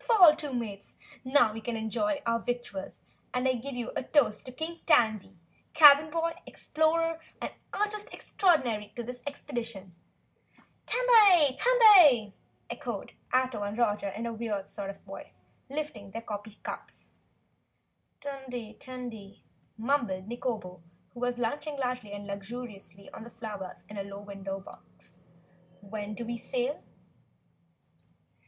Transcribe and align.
Fall 0.00 0.34
to, 0.34 0.52
Mates, 0.52 0.96
now 1.24 1.52
we 1.52 1.60
can 1.60 1.76
enjoy 1.76 2.20
our 2.26 2.40
victuals 2.40 3.00
and 3.32 3.46
I 3.46 3.52
give 3.54 3.76
you 3.76 3.92
a 3.94 4.02
toast 4.02 4.44
to 4.46 4.50
King 4.50 4.80
Tandy, 4.86 5.38
Cabin 5.72 6.10
Boy, 6.10 6.32
Explorer 6.46 7.20
and 7.40 7.52
Artist 7.72 8.12
Extraordinary 8.12 8.92
to 8.96 9.04
this 9.04 9.22
Expedition!" 9.24 9.94
"Tandy! 10.84 11.54
Tandy!" 11.56 12.34
echoed 12.68 13.12
Ato 13.32 13.62
and 13.62 13.78
Roger, 13.78 14.12
lifting 15.70 16.10
their 16.10 16.22
coffee 16.22 16.58
cups. 16.64 17.10
"Tandy! 18.20 18.72
Tandy!" 18.74 19.44
mumbled 19.78 20.26
Nikobo, 20.26 20.82
who 21.10 21.20
was 21.20 21.38
lunching 21.38 21.76
largely 21.76 22.10
and 22.12 22.26
luxuriantly 22.26 23.10
on 23.12 23.22
the 23.22 23.30
flowers 23.30 23.84
in 23.88 23.96
a 23.96 24.02
low 24.02 24.18
window 24.18 24.58
box. 24.58 25.18
"When 25.80 26.16
do 26.16 26.24
we 26.24 26.36
sail?" 26.36 26.82